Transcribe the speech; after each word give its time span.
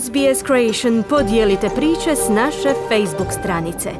SBS 0.00 0.46
Creation 0.46 1.02
podijelite 1.08 1.68
priče 1.76 2.16
s 2.16 2.28
naše 2.28 2.74
Facebook 2.88 3.32
stranice. 3.40 3.90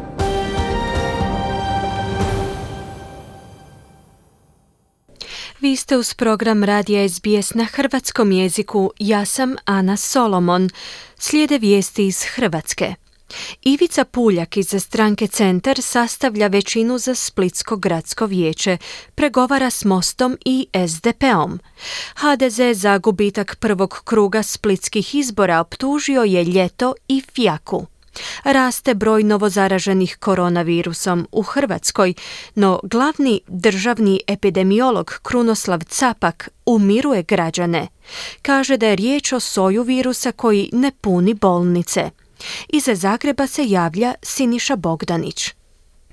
Vi 5.61 5.77
ste 5.77 5.97
uz 5.97 6.15
program 6.15 6.65
Radija 6.65 7.09
SBS 7.09 7.55
na 7.55 7.65
hrvatskom 7.65 8.33
jeziku. 8.33 8.93
Ja 8.99 9.25
sam 9.25 9.57
Ana 9.65 9.97
Solomon. 9.97 10.71
Slijede 11.19 11.59
vijesti 11.59 12.07
iz 12.07 12.25
Hrvatske. 12.25 13.02
Ivica 13.63 14.05
Puljak 14.05 14.57
iz 14.57 14.75
stranke 14.79 15.27
Centar 15.27 15.83
sastavlja 15.83 16.47
većinu 16.47 16.99
za 16.99 17.15
Splitsko 17.15 17.77
gradsko 17.77 18.27
vijeće, 18.27 18.79
pregovara 19.15 19.71
s 19.71 19.85
Mostom 19.85 20.39
i 20.45 20.67
SDP-om. 20.89 21.59
HDZ 22.15 22.61
za 22.73 22.99
gubitak 22.99 23.57
prvog 23.57 24.01
kruga 24.05 24.43
splitskih 24.43 25.15
izbora 25.15 25.61
optužio 25.61 26.23
je 26.23 26.45
Ljeto 26.45 26.95
i 27.09 27.23
Fjaku. 27.35 27.87
Raste 28.45 28.95
broj 28.95 29.23
novozaraženih 29.23 30.17
koronavirusom 30.21 31.29
u 31.33 31.43
Hrvatskoj, 31.43 32.15
no 32.55 32.81
glavni 32.83 33.41
državni 33.47 34.21
epidemiolog 34.27 35.21
Krunoslav 35.23 35.81
Capak 35.89 36.49
umiruje 36.67 37.23
građane. 37.23 37.89
Kaže 38.43 38.77
da 38.77 38.87
je 38.87 38.97
riječ 38.97 39.33
o 39.33 39.41
soju 39.41 39.83
virusa 39.83 40.33
koji 40.33 40.71
ne 40.73 40.91
puni 41.01 41.35
bolnice. 41.35 42.11
Iza 42.69 42.95
Zagreba 42.95 43.47
se 43.47 43.63
javlja 43.69 44.15
Siniša 44.23 44.77
Bogdanić. 44.77 45.51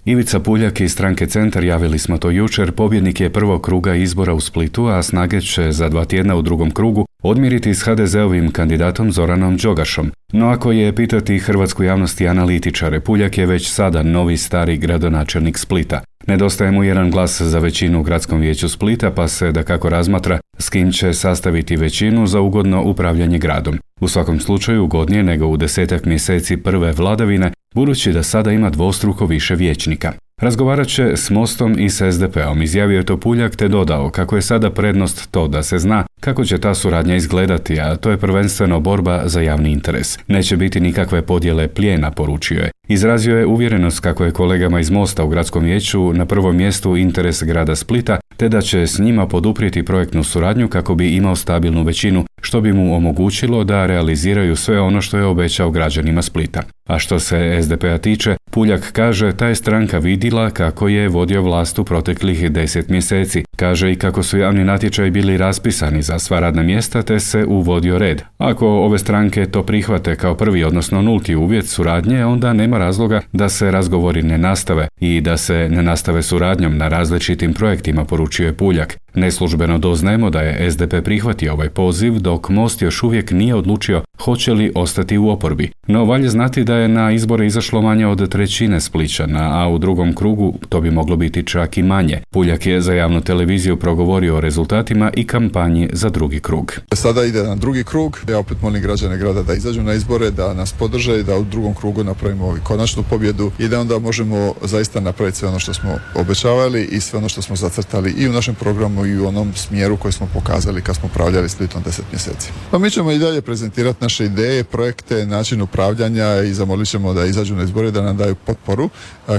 Ivica 0.05 0.39
Puljak 0.39 0.81
iz 0.81 0.91
stranke 0.91 1.27
Centar 1.27 1.63
javili 1.63 1.99
smo 1.99 2.17
to 2.17 2.29
jučer, 2.29 2.71
pobjednik 2.71 3.19
je 3.19 3.29
prvog 3.29 3.61
kruga 3.61 3.95
izbora 3.95 4.33
u 4.33 4.39
Splitu, 4.39 4.85
a 4.85 5.03
snage 5.03 5.41
će 5.41 5.71
za 5.71 5.89
dva 5.89 6.05
tjedna 6.05 6.35
u 6.35 6.41
drugom 6.41 6.71
krugu 6.71 7.05
odmiriti 7.23 7.73
s 7.73 7.83
HDZ-ovim 7.83 8.51
kandidatom 8.51 9.11
Zoranom 9.11 9.57
Đogašom. 9.57 10.11
No 10.33 10.49
ako 10.49 10.71
je 10.71 10.95
pitati 10.95 11.39
hrvatsku 11.39 11.83
javnost 11.83 12.21
i 12.21 12.27
analitičare, 12.27 12.99
Puljak 12.99 13.37
je 13.37 13.45
već 13.45 13.69
sada 13.69 14.03
novi 14.03 14.37
stari 14.37 14.77
gradonačelnik 14.77 15.57
Splita. 15.57 16.01
Nedostaje 16.29 16.71
mu 16.71 16.83
jedan 16.83 17.11
glas 17.11 17.41
za 17.41 17.59
većinu 17.59 17.99
u 17.99 18.03
gradskom 18.03 18.39
vijeću 18.39 18.69
Splita, 18.69 19.11
pa 19.11 19.27
se 19.27 19.51
da 19.51 19.63
kako 19.63 19.89
razmatra 19.89 20.39
s 20.57 20.69
kim 20.69 20.91
će 20.91 21.13
sastaviti 21.13 21.75
većinu 21.75 22.27
za 22.27 22.41
ugodno 22.41 22.83
upravljanje 22.83 23.37
gradom. 23.37 23.79
U 24.01 24.07
svakom 24.07 24.39
slučaju 24.39 24.83
ugodnije 24.83 25.23
nego 25.23 25.47
u 25.47 25.57
desetak 25.57 26.05
mjeseci 26.05 26.57
prve 26.57 26.91
vladavine, 26.91 27.51
budući 27.75 28.11
da 28.11 28.23
sada 28.23 28.51
ima 28.51 28.69
dvostruko 28.69 29.25
više 29.25 29.55
vijećnika. 29.55 30.13
Razgovarat 30.39 30.87
će 30.87 31.11
s 31.15 31.29
Mostom 31.29 31.79
i 31.79 31.89
s 31.89 32.01
SDP-om, 32.11 32.61
izjavio 32.61 32.97
je 32.97 33.05
to 33.05 33.17
Puljak 33.17 33.55
te 33.55 33.67
dodao 33.67 34.09
kako 34.09 34.35
je 34.35 34.41
sada 34.41 34.69
prednost 34.69 35.31
to 35.31 35.47
da 35.47 35.63
se 35.63 35.79
zna 35.79 36.05
kako 36.19 36.45
će 36.45 36.57
ta 36.57 36.73
suradnja 36.73 37.15
izgledati, 37.15 37.79
a 37.79 37.95
to 37.95 38.11
je 38.11 38.17
prvenstveno 38.17 38.79
borba 38.79 39.21
za 39.25 39.41
javni 39.41 39.71
interes. 39.71 40.19
Neće 40.27 40.57
biti 40.57 40.79
nikakve 40.79 41.21
podjele 41.21 41.67
plijena, 41.67 42.11
poručio 42.11 42.59
je. 42.59 42.71
Izrazio 42.87 43.37
je 43.37 43.45
uvjerenost 43.45 43.99
kako 43.99 44.25
je 44.25 44.31
kolegama 44.31 44.79
iz 44.79 44.89
Mosta 44.89 45.23
u 45.23 45.29
gradskom 45.29 45.63
vijeću 45.63 46.13
na 46.13 46.25
prvom 46.25 46.55
mjestu 46.55 46.97
interes 46.97 47.43
grada 47.43 47.75
Splita, 47.75 48.19
te 48.37 48.49
da 48.49 48.61
će 48.61 48.87
s 48.87 48.99
njima 48.99 49.27
poduprijeti 49.27 49.85
projektnu 49.85 50.23
suradnju 50.23 50.67
kako 50.67 50.95
bi 50.95 51.15
imao 51.15 51.35
stabilnu 51.35 51.83
većinu, 51.83 52.25
što 52.41 52.61
bi 52.61 52.73
mu 52.73 52.95
omogućilo 52.95 53.63
da 53.63 53.85
realiziraju 53.85 54.55
sve 54.55 54.81
ono 54.81 55.01
što 55.01 55.17
je 55.17 55.25
obećao 55.25 55.71
građanima 55.71 56.21
Splita. 56.21 56.63
A 56.89 56.99
što 56.99 57.19
se 57.19 57.59
SDP-a 57.61 57.97
tiče, 57.97 58.35
Puljak 58.51 58.91
kaže 58.91 59.31
ta 59.31 59.47
je 59.47 59.55
stranka 59.55 59.97
vidjela 59.97 60.49
kako 60.49 60.87
je 60.87 61.07
vodio 61.07 61.41
vlast 61.41 61.79
u 61.79 61.83
proteklih 61.83 62.51
deset 62.51 62.89
mjeseci. 62.89 63.43
Kaže 63.55 63.91
i 63.91 63.95
kako 63.95 64.23
su 64.23 64.37
javni 64.37 64.63
natječaji 64.63 65.11
bili 65.11 65.37
raspisani 65.37 66.01
za 66.01 66.19
sva 66.19 66.39
radna 66.39 66.63
mjesta 66.63 67.01
te 67.01 67.19
se 67.19 67.45
uvodio 67.45 67.97
red. 67.97 68.21
Ako 68.37 68.67
ove 68.67 68.97
stranke 68.97 69.45
to 69.45 69.63
prihvate 69.63 70.15
kao 70.15 70.35
prvi 70.35 70.63
odnosno 70.63 71.01
nulti 71.01 71.35
uvjet 71.35 71.67
suradnje, 71.67 72.25
onda 72.25 72.53
nema 72.53 72.77
razloga 72.77 73.21
da 73.33 73.49
se 73.49 73.71
razgovori 73.71 74.23
ne 74.23 74.37
nastave 74.37 74.87
i 74.99 75.21
da 75.21 75.37
se 75.37 75.67
ne 75.71 75.83
nastave 75.83 76.21
suradnjom 76.21 76.77
na 76.77 76.87
različitim 76.87 77.53
projektima, 77.53 78.05
poručio 78.05 78.45
je 78.45 78.53
Puljak. 78.53 78.97
Neslužbeno 79.13 79.77
doznajemo 79.77 80.29
da 80.29 80.41
je 80.41 80.71
SDP 80.71 80.93
prihvatio 81.03 81.53
ovaj 81.53 81.69
poziv, 81.69 82.19
dok 82.19 82.49
Most 82.49 82.81
još 82.81 83.03
uvijek 83.03 83.31
nije 83.31 83.55
odlučio 83.55 84.03
hoće 84.21 84.53
li 84.53 84.71
ostati 84.75 85.17
u 85.17 85.29
oporbi. 85.29 85.71
No 85.87 86.05
valje 86.05 86.29
znati 86.29 86.63
da 86.63 86.75
je 86.75 86.87
na 86.87 87.11
izbore 87.11 87.47
izašlo 87.47 87.81
manje 87.81 88.07
od 88.07 88.29
trećine 88.29 88.81
Spličana, 88.81 89.63
a 89.63 89.67
u 89.67 89.77
drugom 89.77 90.15
krugu 90.15 90.53
to 90.69 90.81
bi 90.81 90.91
moglo 90.91 91.15
biti 91.15 91.45
čak 91.45 91.77
i 91.77 91.83
manje. 91.83 92.21
Puljak 92.29 92.65
je 92.65 92.81
za 92.81 92.93
javnu 92.93 93.21
televiziju 93.21 93.79
progovorio 93.79 94.35
o 94.35 94.39
rezultatima 94.39 95.11
i 95.15 95.27
kampanji 95.27 95.89
za 95.93 96.09
drugi 96.09 96.39
krug. 96.39 96.73
Sada 96.93 97.23
ide 97.23 97.43
na 97.43 97.55
drugi 97.55 97.83
krug. 97.83 98.19
Ja 98.29 98.39
opet 98.39 98.61
molim 98.61 98.81
građane 98.81 99.17
grada 99.17 99.43
da 99.43 99.53
izađu 99.53 99.83
na 99.83 99.93
izbore, 99.93 100.31
da 100.31 100.53
nas 100.53 100.73
podrže 100.73 101.19
i 101.19 101.23
da 101.23 101.37
u 101.37 101.43
drugom 101.43 101.73
krugu 101.73 102.03
napravimo 102.03 102.57
konačnu 102.63 103.03
pobjedu 103.09 103.51
i 103.59 103.67
da 103.67 103.79
onda 103.79 103.99
možemo 103.99 104.53
zaista 104.63 104.99
napraviti 104.99 105.37
sve 105.37 105.47
ono 105.47 105.59
što 105.59 105.73
smo 105.73 105.99
obećavali 106.15 106.83
i 106.91 106.99
sve 106.99 107.17
ono 107.17 107.29
što 107.29 107.41
smo 107.41 107.55
zacrtali 107.55 108.13
i 108.17 108.27
u 108.27 108.33
našem 108.33 108.55
programu 108.55 109.05
i 109.05 109.19
u 109.19 109.27
onom 109.27 109.53
smjeru 109.55 109.97
koji 109.97 110.11
smo 110.11 110.27
pokazali 110.33 110.81
kad 110.81 110.95
smo 110.95 111.09
upravljali 111.11 111.49
Splitom 111.49 111.81
deset 111.85 112.05
mjeseci. 112.11 112.51
Pa 112.71 112.79
mi 112.79 112.91
ćemo 112.91 113.11
i 113.11 113.19
dalje 113.19 113.41
prezentirati 113.41 114.03
naše 114.09 114.25
ideje, 114.25 114.63
projekte, 114.63 115.25
način 115.25 115.61
upravljanja 115.61 116.41
i 116.41 116.53
zamolit 116.53 116.87
ćemo 116.87 117.13
da 117.13 117.25
izađu 117.25 117.55
na 117.55 117.63
izbore 117.63 117.91
da 117.91 118.01
nam 118.01 118.17
daju 118.17 118.35
potporu 118.35 118.89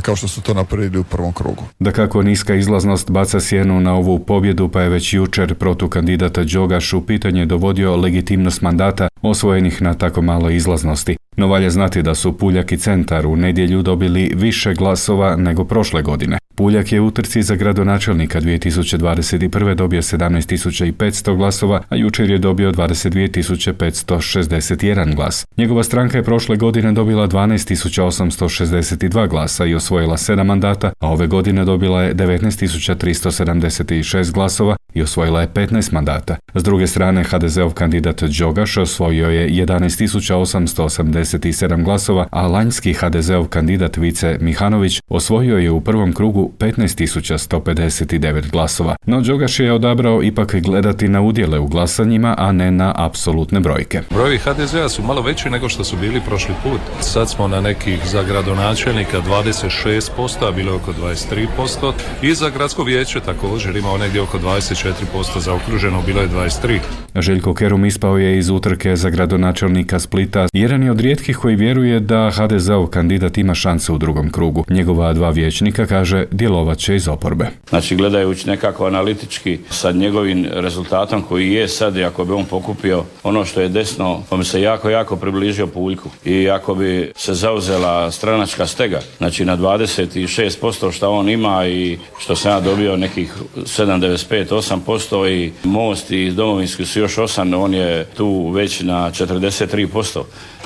kao 0.03 0.17
što 0.17 0.29
su 0.29 0.43
to 0.43 0.55
napravili 0.55 0.99
u 0.99 1.05
prvom 1.05 1.33
krugu. 1.33 1.65
Da 1.79 1.93
kako 1.93 2.23
niska 2.23 2.55
izlaznost 2.55 3.11
baca 3.11 3.41
sjenu 3.41 3.81
na 3.81 3.95
ovu 3.95 4.19
pobjedu 4.19 4.69
pa 4.69 4.83
je 4.83 4.89
već 4.89 5.15
jučer 5.15 5.55
protukandidata 5.55 6.45
Đogaš 6.45 6.93
u 6.93 7.07
pitanje 7.07 7.47
dovodio 7.47 7.97
legitimnost 7.97 8.63
mandata 8.63 9.09
osvojenih 9.23 9.83
na 9.83 9.95
tako 9.95 10.23
malo 10.23 10.51
izlaznosti. 10.51 11.17
No 11.37 11.49
valje 11.49 11.71
znati 11.71 12.03
da 12.03 12.15
su 12.15 12.39
Puljak 12.39 12.73
i 12.73 12.77
Centar 12.77 13.27
u 13.27 13.37
nedjelju 13.37 13.83
dobili 13.83 14.33
više 14.37 14.75
glasova 14.75 15.37
nego 15.37 15.65
prošle 15.65 16.03
godine. 16.03 16.39
Puljak 16.55 16.93
je 16.93 17.01
u 17.01 17.11
trci 17.11 17.43
za 17.43 17.55
gradonačelnika 17.55 18.41
2021. 18.41 19.75
dobio 19.75 20.03
17.500 20.03 21.37
glasova, 21.37 21.83
a 21.89 21.97
jučer 21.97 22.31
je 22.31 22.39
dobio 22.39 22.73
22.561 22.73 25.15
glas. 25.15 25.47
Njegova 25.57 25.83
stranka 25.83 26.19
je 26.19 26.25
prošle 26.25 26.57
godine 26.57 26.93
dobila 26.93 27.29
12.862 27.29 29.29
glasa 29.29 29.67
i 29.67 29.75
osvojila 29.75 30.17
7 30.17 30.45
mandata, 30.45 30.93
a 30.99 31.09
ove 31.09 31.27
godine 31.27 31.65
dobila 31.65 32.03
je 32.03 32.15
19.376 32.15 34.33
glasova 34.33 34.77
i 34.95 35.03
osvojila 35.03 35.41
je 35.41 35.49
15 35.49 35.93
mandata. 35.93 36.37
S 36.55 36.62
druge 36.62 36.87
strane, 36.87 37.25
HDZ-ov 37.25 37.73
kandidat 37.73 38.23
Đogaš 38.23 38.77
osvojio 38.77 39.31
je 39.31 39.49
11.887 39.49 41.84
glasova, 41.84 42.27
a 42.31 42.47
lanjski 42.47 42.93
HDZ-ov 42.93 43.49
kandidat 43.49 43.97
Vice 43.97 44.39
Mihanović 44.41 45.01
osvojio 45.09 45.59
je 45.59 45.71
u 45.71 45.81
prvom 45.81 46.12
krugu 46.12 46.53
15.159 46.59 48.51
glasova. 48.51 48.97
No 49.06 49.21
Đogaš 49.21 49.61
je 49.61 49.73
odabrao 49.73 50.23
ipak 50.23 50.55
gledati 50.55 51.09
na 51.09 51.21
udjele 51.21 51.59
u 51.59 51.67
glasanjima, 51.67 52.34
a 52.39 52.53
ne 52.53 52.71
na 52.71 52.93
apsolutne 52.97 53.61
brojke. 53.61 54.03
Brojevi 54.11 54.39
HDZ-a 54.39 54.89
su 54.89 55.03
malo 55.03 55.22
veći 55.22 55.51
nego 55.51 55.69
što 55.69 55.84
su 55.84 55.97
bili 55.97 56.21
prošli 56.21 56.55
put. 56.62 56.81
Sad 57.01 57.31
smo 57.31 57.49
na 57.49 57.61
nekih 57.61 58.07
za 58.07 58.22
gradonačelnika 58.22 59.21
26%, 59.21 60.49
a 60.49 60.53
bilo 60.53 60.72
je 60.72 60.77
oko 60.77 60.93
23%. 60.93 61.93
I 62.22 62.34
za 62.34 62.51
gradsko 62.51 62.84
vijeće 62.84 63.21
također 63.21 63.77
imao 63.77 63.99
negdje 63.99 64.21
oko 64.21 64.39
24% 64.85 65.41
zaokruženo, 65.41 66.03
bilo 66.07 66.21
je 66.21 66.29
23%. 66.29 67.09
Željko 67.15 67.54
Kerum 67.54 67.84
ispao 67.84 68.19
je 68.19 68.38
iz 68.38 68.50
utrke 68.50 68.97
za 68.97 69.10
gradonačelnika 69.10 69.98
Splita. 69.98 70.47
Jedan 70.53 70.82
je 70.82 70.91
od 70.91 71.00
rijetkih 71.00 71.37
koji 71.37 71.56
vjeruje 71.56 72.00
da 72.00 72.31
HDZ-ov 72.31 72.87
kandidat 72.87 73.38
ima 73.38 73.54
šanse 73.54 73.93
u 73.93 73.98
drugom 73.98 74.31
krugu. 74.31 74.65
Njegova 74.71 75.12
dva 75.12 75.31
vijećnika 75.31 75.87
kaže 75.87 76.25
djelovat 76.31 76.78
će 76.78 76.97
iz 76.97 77.09
oporbe. 77.09 77.47
Znači 77.69 77.97
gledajući 77.97 78.48
nekako 78.48 78.87
analitički 78.87 79.59
sa 79.71 79.93
njegovim 79.93 80.47
rezultatom 80.53 81.22
koji 81.22 81.53
je 81.53 81.68
sad 81.68 81.97
i 81.97 82.04
ako 82.04 82.24
bi 82.24 82.33
on 82.33 82.45
pokupio 82.45 83.04
ono 83.22 83.45
što 83.45 83.60
je 83.60 83.68
desno, 83.68 84.22
pa 84.28 84.36
mi 84.36 84.45
se 84.45 84.60
jako, 84.60 84.91
jako 84.91 85.16
približio 85.16 85.66
puljku. 85.66 86.09
I 86.24 86.51
ako 86.51 86.74
bi 86.74 87.13
se 87.16 87.34
zauzela 87.34 88.10
stranačka 88.10 88.66
stega, 88.66 89.01
znači 89.18 89.45
na 89.45 89.56
26% 89.56 90.92
što 90.92 91.10
on 91.10 91.28
ima 91.28 91.66
i 91.66 91.98
što 92.18 92.36
sam 92.36 92.53
ja 92.53 92.60
dobio 92.60 92.97
nekih 92.97 93.34
7,95, 93.56 94.47
8% 94.86 95.30
i 95.30 95.53
most 95.65 96.10
i 96.10 96.30
domovinski 96.30 96.86
su 96.86 97.00
još 97.01 97.17
8, 97.17 97.57
on 97.57 97.75
je 97.75 98.05
tu 98.05 98.51
već 98.51 98.81
na 98.81 99.11
43% 99.11 100.23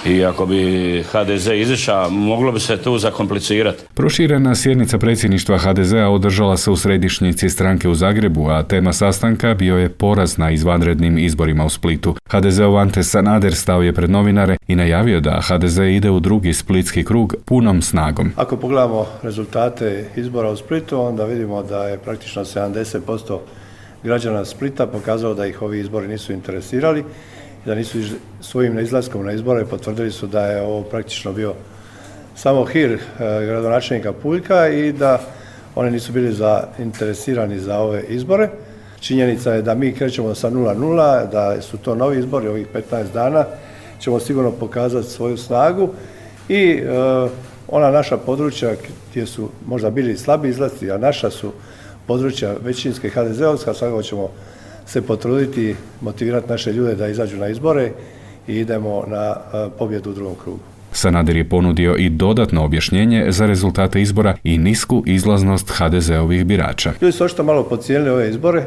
i 0.07 0.25
ako 0.25 0.47
bi 0.47 1.03
HDZ 1.13 1.47
izišao, 1.47 2.11
moglo 2.11 2.53
bi 2.53 2.61
se 2.61 2.77
tu 2.77 2.99
zakomplicirati. 2.99 3.83
Proširena 3.95 4.55
sjednica 4.55 4.99
predsjedništva 4.99 5.59
HDZ-a 5.59 6.09
održala 6.09 6.57
se 6.57 6.71
u 6.71 6.77
središnjici 6.77 7.51
stranke 7.51 7.89
u 7.89 7.95
Zagrebu, 7.95 8.49
a 8.49 8.63
tema 8.63 8.93
sastanka 8.93 9.55
bio 9.55 9.77
je 9.77 9.89
poraz 9.89 10.39
na 10.39 10.51
izvanrednim 10.51 11.19
izborima 11.19 11.65
u 11.65 11.71
Splitu. 11.71 12.15
HDZ-ov 12.31 12.79
Ante 12.79 13.03
Sanader 13.03 13.55
stao 13.55 13.83
je 13.83 13.93
pred 13.93 14.11
novinare 14.11 14.57
i 14.69 14.77
najavio 14.77 15.21
da 15.21 15.41
HDZ 15.41 15.79
ide 15.79 16.11
u 16.11 16.21
drugi 16.21 16.53
splitski 16.53 17.05
krug 17.05 17.35
punom 17.45 17.83
snagom. 17.83 18.33
Ako 18.37 18.57
pogledamo 18.57 19.07
rezultate 19.23 20.05
izbora 20.17 20.51
u 20.51 20.57
Splitu, 20.57 21.01
onda 21.01 21.25
vidimo 21.25 21.63
da 21.63 21.89
je 21.89 21.99
praktično 21.99 22.45
70% 22.45 23.39
građana 24.05 24.45
Splita 24.45 24.87
pokazalo 24.87 25.35
da 25.35 25.47
ih 25.47 25.62
ovi 25.62 25.81
izbori 25.81 26.09
nisu 26.09 26.33
interesirali 26.33 27.05
da 27.65 27.75
nisu 27.75 27.99
svojim 28.41 28.79
izlaskom 28.79 29.27
na 29.27 29.33
izbore 29.33 29.65
potvrdili 29.65 30.11
su 30.11 30.27
da 30.27 30.47
je 30.47 30.62
ovo 30.62 30.83
praktično 30.83 31.33
bio 31.33 31.55
samo 32.37 32.65
hir 32.65 32.93
e, 32.93 32.99
gradonačelnika 33.47 34.12
Puljka 34.12 34.69
i 34.69 34.93
da 34.93 35.21
oni 35.75 35.91
nisu 35.91 36.12
bili 36.12 36.33
zainteresirani 36.33 37.59
za 37.59 37.79
ove 37.79 38.03
izbore. 38.09 38.49
Činjenica 39.01 39.53
je 39.53 39.62
da 39.62 39.75
mi 39.75 39.93
krećemo 39.93 40.35
sa 40.35 40.50
0-0, 40.50 41.31
da 41.31 41.62
su 41.62 41.79
to 41.79 41.95
novi 41.95 42.19
izbori 42.19 42.49
ovih 42.49 42.67
15 42.91 43.12
dana, 43.12 43.45
ćemo 44.00 44.21
sigurno 44.21 44.50
pokazati 44.50 45.11
svoju 45.11 45.37
snagu 45.37 45.89
i 46.49 46.61
e, 46.61 46.89
ona 47.69 47.91
naša 47.91 48.17
područja 48.17 48.75
gdje 49.11 49.27
su 49.27 49.49
možda 49.67 49.91
bili 49.91 50.17
slabi 50.17 50.49
izlasti, 50.49 50.91
a 50.91 50.99
naša 50.99 51.31
su 51.31 51.53
područja 52.06 52.55
većinske 52.62 53.11
HDZ-ovska, 53.11 53.75
svakako 53.75 54.03
ćemo 54.03 54.29
se 54.87 55.03
potruditi, 55.03 55.77
motivirati 56.01 56.49
naše 56.49 56.73
ljude 56.73 56.95
da 56.95 57.09
izađu 57.09 57.37
na 57.37 57.49
izbore 57.49 57.93
i 58.49 58.56
idemo 58.56 59.05
na 59.06 59.37
e, 59.37 59.69
pobjedu 59.79 60.11
u 60.11 60.15
drugom 60.15 60.35
krugu. 60.43 60.61
Sanader 60.93 61.37
je 61.37 61.49
ponudio 61.49 61.97
i 61.97 62.09
dodatno 62.09 62.65
objašnjenje 62.65 63.27
za 63.29 63.47
rezultate 63.47 64.03
izbora 64.03 64.37
i 64.45 64.59
nisku 64.59 65.03
izlaznost 65.06 65.73
HDZ-ovih 65.79 66.45
birača. 66.45 66.93
Ljudi 67.01 67.12
su 67.12 67.25
očito 67.25 67.43
malo 67.43 67.65
pocijenili 67.65 68.11
ove 68.11 68.31
izbore, 68.31 68.67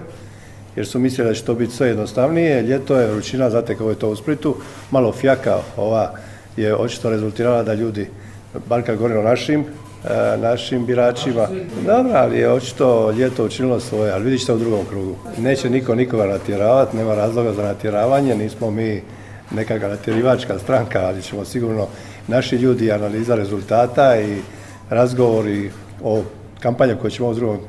jer 0.75 0.87
su 0.87 0.99
mislili 0.99 1.29
da 1.29 1.33
će 1.33 1.43
to 1.43 1.53
biti 1.53 1.73
sve 1.73 1.87
jednostavnije. 1.87 2.61
Ljeto 2.61 2.99
je 2.99 3.11
vrućina, 3.11 3.49
znate 3.49 3.75
kako 3.75 3.89
je 3.89 3.95
to 3.95 4.09
u 4.09 4.15
Splitu, 4.15 4.55
malo 4.91 5.11
fjaka 5.11 5.57
ova 5.77 6.11
je 6.57 6.75
očito 6.75 7.09
rezultirala 7.09 7.63
da 7.63 7.73
ljudi, 7.73 8.07
bar 8.69 8.83
kad 8.83 8.97
govorimo 8.97 9.19
o 9.19 9.23
našim, 9.23 9.65
našim 10.37 10.85
biračima. 10.85 11.47
Dobro, 11.85 12.11
ali 12.15 12.37
je 12.37 12.51
očito 12.51 13.11
ljeto 13.11 13.45
učinilo 13.45 13.79
svoje, 13.79 14.11
ali 14.11 14.23
vidite 14.23 14.53
u 14.53 14.57
drugom 14.57 14.85
krugu. 14.85 15.15
Neće 15.37 15.69
niko 15.69 15.95
nikoga 15.95 16.25
natjeravati, 16.25 16.97
nema 16.97 17.15
razloga 17.15 17.53
za 17.53 17.63
natjeravanje, 17.63 18.35
nismo 18.35 18.71
mi 18.71 19.01
nekakva 19.51 19.89
natjerivačka 19.89 20.59
stranka, 20.59 20.99
ali 20.99 21.21
ćemo 21.21 21.45
sigurno 21.45 21.87
naši 22.27 22.55
ljudi 22.55 22.91
analiza 22.91 23.35
rezultata 23.35 24.21
i 24.21 24.37
razgovori 24.89 25.71
o 26.03 26.23
kampanju 26.59 26.97
koju 27.01 27.11
ćemo 27.11 27.29
u 27.29 27.33
drugom 27.33 27.59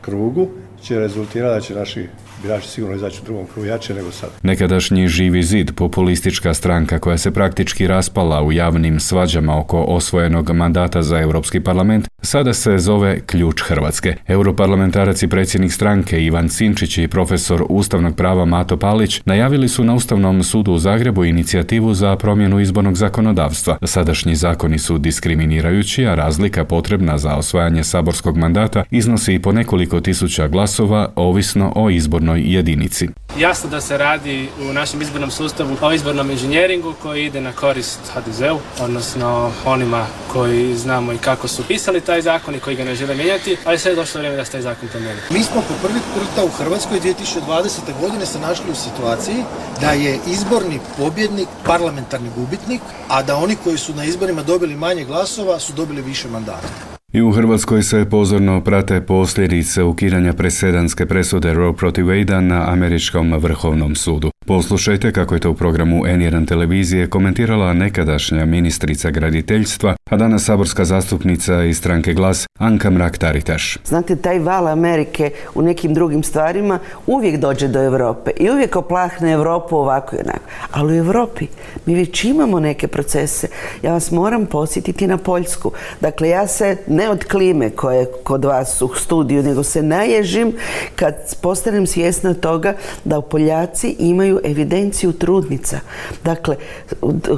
krugu 0.00 0.48
će 0.82 0.98
rezultirati 0.98 1.54
da 1.54 1.60
će 1.60 1.74
naši 1.74 2.08
birači 2.42 2.68
sigurno 2.68 2.96
izaći 2.96 3.20
u 3.22 3.24
drugom 3.24 3.46
krugu 3.46 3.66
jače 3.66 3.94
nego 3.94 4.10
sad. 4.10 4.30
Nekadašnji 4.42 5.08
živi 5.08 5.42
zid, 5.42 5.72
populistička 5.74 6.54
stranka 6.54 6.98
koja 6.98 7.18
se 7.18 7.30
praktički 7.30 7.86
raspala 7.86 8.42
u 8.42 8.52
javnim 8.52 9.00
svađama 9.00 9.58
oko 9.58 9.82
osvojenog 9.82 10.50
mandata 10.50 11.02
za 11.02 11.20
Europski 11.20 11.60
parlament, 11.60 12.08
sada 12.22 12.54
se 12.54 12.78
zove 12.78 13.20
Ključ 13.20 13.62
Hrvatske. 13.62 14.16
Europarlamentarac 14.26 15.22
i 15.22 15.28
predsjednik 15.28 15.72
stranke 15.72 16.24
Ivan 16.24 16.48
Sinčić 16.48 16.98
i 16.98 17.08
profesor 17.08 17.64
ustavnog 17.68 18.16
prava 18.16 18.44
Mato 18.44 18.76
Palić 18.76 19.20
najavili 19.24 19.68
su 19.68 19.84
na 19.84 19.94
Ustavnom 19.94 20.42
sudu 20.42 20.72
u 20.72 20.78
Zagrebu 20.78 21.24
inicijativu 21.24 21.94
za 21.94 22.16
promjenu 22.16 22.60
izbornog 22.60 22.96
zakonodavstva. 22.96 23.78
Sadašnji 23.82 24.34
zakoni 24.34 24.78
su 24.78 24.98
diskriminirajući, 24.98 26.06
a 26.06 26.14
razlika 26.14 26.64
potrebna 26.64 27.18
za 27.18 27.36
osvajanje 27.36 27.84
saborskog 27.84 28.36
mandata 28.36 28.84
iznosi 28.90 29.34
i 29.34 29.38
po 29.38 29.52
nekoliko 29.52 30.00
tisuća 30.00 30.48
glasova, 30.48 31.12
ovisno 31.16 31.72
o 31.76 31.90
izbornoj 32.36 32.54
jedinici. 32.54 33.08
Jasno 33.38 33.70
da 33.70 33.80
se 33.80 33.98
radi 33.98 34.48
u 34.70 34.72
našem 34.72 35.02
izbornom 35.02 35.30
sustavu 35.30 35.76
o 35.80 35.92
izbornom 35.92 36.30
inženjeringu 36.30 36.94
koji 37.02 37.26
ide 37.26 37.40
na 37.40 37.52
korist 37.52 38.00
HDZ-u, 38.14 38.58
odnosno 38.80 39.52
onima 39.64 40.06
koji 40.32 40.76
znamo 40.76 41.12
i 41.12 41.18
kako 41.18 41.48
su 41.48 41.62
pisali 41.68 42.00
taj 42.00 42.22
zakon 42.22 42.54
i 42.54 42.60
koji 42.60 42.76
ga 42.76 42.84
ne 42.84 42.94
žele 42.94 43.14
mijenjati, 43.14 43.56
ali 43.64 43.78
sve 43.78 43.92
je 43.92 43.96
došlo 43.96 44.18
vrijeme 44.18 44.36
da 44.36 44.44
se 44.44 44.52
taj 44.52 44.62
zakon 44.62 44.88
promijeni. 44.88 45.20
Mi 45.30 45.42
smo 45.42 45.60
po 45.60 45.88
prvi 45.88 46.00
puta 46.14 46.44
u 46.44 46.48
Hrvatskoj 46.48 47.00
2020. 47.00 48.00
godine 48.00 48.26
se 48.26 48.38
našli 48.38 48.70
u 48.70 48.74
situaciji 48.74 49.44
da 49.80 49.92
je 49.92 50.18
izborni 50.26 50.80
pobjednik 50.98 51.48
parlamentarni 51.66 52.30
gubitnik, 52.36 52.80
a 53.08 53.22
da 53.22 53.36
oni 53.36 53.56
koji 53.64 53.78
su 53.78 53.94
na 53.94 54.04
izborima 54.04 54.42
dobili 54.42 54.76
manje 54.76 55.04
glasova 55.04 55.60
su 55.60 55.72
dobili 55.72 56.02
više 56.02 56.28
mandata. 56.28 56.97
I 57.12 57.22
u 57.22 57.32
Hrvatskoj 57.32 57.82
se 57.82 58.06
pozorno 58.10 58.64
prate 58.64 59.00
posljedice 59.00 59.82
ukidanja 59.82 60.32
presedanske 60.32 61.06
presude 61.06 61.54
Roe 61.54 61.76
protiv 61.76 62.04
Wade 62.04 62.40
na 62.40 62.72
američkom 62.72 63.32
vrhovnom 63.32 63.94
sudu. 63.94 64.30
Poslušajte 64.48 65.12
kako 65.12 65.34
je 65.34 65.40
to 65.40 65.50
u 65.50 65.54
programu 65.54 66.04
N1 66.04 66.48
televizije 66.48 67.10
komentirala 67.10 67.72
nekadašnja 67.72 68.44
ministrica 68.44 69.10
graditeljstva, 69.10 69.96
a 70.10 70.16
danas 70.16 70.44
saborska 70.44 70.84
zastupnica 70.84 71.64
iz 71.64 71.78
stranke 71.78 72.14
Glas 72.14 72.46
Anka 72.58 72.90
Mrak-Taritaš. 72.90 73.78
Znate, 73.84 74.16
taj 74.16 74.38
val 74.38 74.68
Amerike 74.68 75.30
u 75.54 75.62
nekim 75.62 75.94
drugim 75.94 76.22
stvarima 76.22 76.78
uvijek 77.06 77.40
dođe 77.40 77.68
do 77.68 77.82
Europe 77.82 78.30
i 78.36 78.50
uvijek 78.50 78.76
oplahne 78.76 79.32
Europu 79.32 79.76
ovako 79.76 80.16
i 80.16 80.18
onako. 80.18 80.40
Ali 80.72 80.92
u 80.92 81.04
Europi 81.04 81.46
mi 81.86 81.94
već 81.94 82.24
imamo 82.24 82.60
neke 82.60 82.88
procese. 82.88 83.48
Ja 83.82 83.92
vas 83.92 84.10
moram 84.10 84.46
posjetiti 84.46 85.06
na 85.06 85.16
Poljsku. 85.16 85.72
Dakle, 86.00 86.28
ja 86.28 86.46
se 86.46 86.76
ne 86.86 87.10
od 87.10 87.24
klime 87.24 87.70
koje 87.70 87.98
je 87.98 88.06
kod 88.24 88.44
vas 88.44 88.82
u 88.82 88.90
studiju, 88.94 89.42
nego 89.42 89.62
se 89.62 89.82
naježim 89.82 90.52
kad 90.96 91.14
postanem 91.42 91.86
svjesna 91.86 92.34
toga 92.34 92.74
da 93.04 93.20
Poljaci 93.20 93.96
imaju 94.38 94.52
evidenciju 94.52 95.12
trudnica. 95.12 95.80
Dakle, 96.24 96.56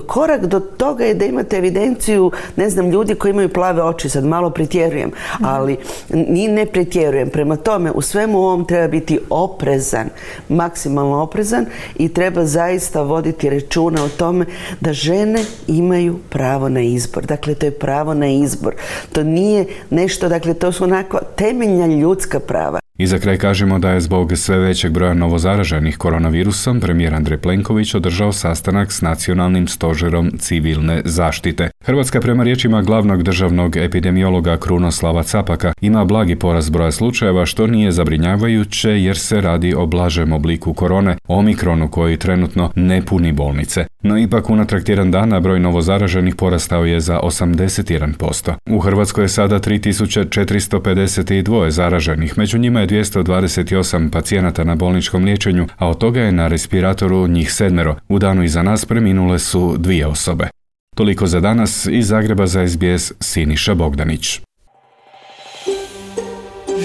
korak 0.06 0.46
do 0.46 0.60
toga 0.60 1.04
je 1.04 1.14
da 1.14 1.24
imate 1.24 1.56
evidenciju, 1.56 2.30
ne 2.56 2.70
znam, 2.70 2.90
ljudi 2.90 3.14
koji 3.14 3.30
imaju 3.30 3.48
plave 3.48 3.82
oči, 3.82 4.08
sad 4.08 4.24
malo 4.24 4.50
pretjerujem, 4.50 5.12
ali 5.42 5.76
ni 6.08 6.48
ne 6.48 6.66
pretjerujem. 6.66 7.30
Prema 7.30 7.56
tome, 7.56 7.90
u 7.90 8.02
svemu 8.02 8.38
ovom 8.38 8.66
treba 8.66 8.88
biti 8.88 9.18
oprezan, 9.30 10.08
maksimalno 10.48 11.22
oprezan 11.22 11.66
i 11.98 12.08
treba 12.08 12.44
zaista 12.44 13.02
voditi 13.02 13.50
računa 13.50 14.04
o 14.04 14.08
tome 14.08 14.46
da 14.80 14.92
žene 14.92 15.44
imaju 15.66 16.18
pravo 16.28 16.68
na 16.68 16.80
izbor. 16.80 17.26
Dakle, 17.26 17.54
to 17.54 17.66
je 17.66 17.78
pravo 17.78 18.14
na 18.14 18.26
izbor. 18.26 18.74
To 19.12 19.22
nije 19.22 19.66
nešto, 19.90 20.28
dakle, 20.28 20.54
to 20.54 20.72
su 20.72 20.84
onako 20.84 21.18
temeljna 21.36 21.86
ljudska 21.86 22.40
prava. 22.40 22.79
I 23.00 23.06
za 23.06 23.18
kraj 23.18 23.36
kažemo 23.36 23.78
da 23.78 23.90
je 23.90 24.00
zbog 24.00 24.32
sve 24.36 24.58
većeg 24.58 24.92
broja 24.92 25.14
novozaraženih 25.14 25.96
koronavirusom 25.96 26.80
premijer 26.80 27.14
Andrej 27.14 27.38
Plenković 27.38 27.94
održao 27.94 28.32
sastanak 28.32 28.92
s 28.92 29.02
nacionalnim 29.02 29.68
stožerom 29.68 30.30
civilne 30.38 31.02
zaštite. 31.04 31.70
Hrvatska 31.84 32.20
prema 32.20 32.42
riječima 32.42 32.82
glavnog 32.82 33.22
državnog 33.22 33.76
epidemiologa 33.76 34.56
Krunoslava 34.56 35.22
Capaka 35.22 35.72
ima 35.80 36.04
blagi 36.04 36.36
porast 36.36 36.72
broja 36.72 36.92
slučajeva 36.92 37.46
što 37.46 37.66
nije 37.66 37.92
zabrinjavajuće 37.92 38.90
jer 38.90 39.18
se 39.18 39.40
radi 39.40 39.74
o 39.74 39.86
blažem 39.86 40.32
obliku 40.32 40.74
korone, 40.74 41.16
omikronu 41.28 41.88
koji 41.88 42.16
trenutno 42.16 42.70
ne 42.74 43.02
puni 43.02 43.32
bolnice. 43.32 43.86
No 44.02 44.18
ipak 44.18 44.50
unatrag 44.50 44.82
tjedan 44.82 45.10
dana 45.10 45.40
broj 45.40 45.60
novozaraženih 45.60 46.34
porastao 46.34 46.84
je 46.84 47.00
za 47.00 47.20
81%. 47.22 48.52
U 48.70 48.78
Hrvatskoj 48.78 49.24
je 49.24 49.28
sada 49.28 49.58
3452 49.58 51.70
zaraženih, 51.70 52.38
među 52.38 52.58
njima 52.58 52.80
je 52.80 52.89
228 52.90 54.10
pacijenata 54.10 54.64
na 54.64 54.74
bolničkom 54.74 55.24
liječenju, 55.24 55.66
a 55.76 55.88
od 55.88 55.98
toga 55.98 56.20
je 56.20 56.32
na 56.32 56.48
respiratoru 56.48 57.28
njih 57.28 57.52
sedmero. 57.52 57.96
U 58.08 58.18
danu 58.18 58.44
iza 58.44 58.62
nas 58.62 58.84
preminule 58.84 59.38
su 59.38 59.76
dvije 59.78 60.06
osobe. 60.06 60.48
Toliko 60.96 61.26
za 61.26 61.40
danas 61.40 61.86
iz 61.86 62.08
Zagreba 62.08 62.46
za 62.46 62.68
SBS 62.68 63.12
Siniša 63.20 63.74
Bogdanić. 63.74 64.40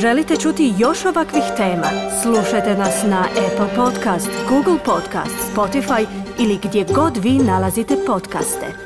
Želite 0.01 0.35
čuti 0.37 0.73
još 0.77 1.05
ovakvih 1.05 1.43
tema? 1.57 1.87
Slušajte 2.21 2.77
nas 2.77 3.03
na 3.03 3.21
Apple 3.21 3.75
Podcast, 3.75 4.29
Google 4.49 4.77
Podcast, 4.85 5.35
Spotify 5.55 6.05
ili 6.39 6.59
gdje 6.63 6.85
god 6.95 7.17
vi 7.17 7.31
nalazite 7.31 7.95
podcaste. 8.07 8.84